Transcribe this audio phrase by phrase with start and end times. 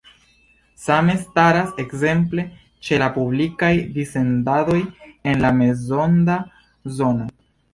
[0.83, 2.45] Same statas ekzemple
[2.87, 4.81] ĉe la publikaj dissendadoj
[5.33, 6.41] en la mezonda
[6.99, 7.31] zono.